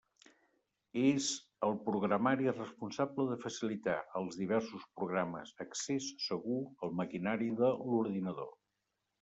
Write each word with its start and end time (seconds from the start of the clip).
És 1.07 1.25
el 1.67 1.75
programari 1.89 2.49
responsable 2.55 3.27
de 3.33 3.37
facilitar 3.45 3.97
als 4.21 4.39
diversos 4.41 4.89
programes 5.01 5.55
accés 5.67 6.11
segur 6.31 6.59
al 6.89 6.97
maquinari 7.03 7.55
de 7.65 7.75
l'ordinador. 7.85 8.51